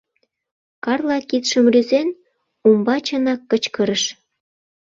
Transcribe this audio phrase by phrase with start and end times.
[0.83, 2.09] Карла, кидшым рӱзен,
[2.67, 4.03] умбачынак кычкырыш: